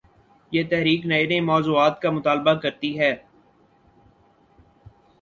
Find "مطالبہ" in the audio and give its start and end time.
2.17-2.53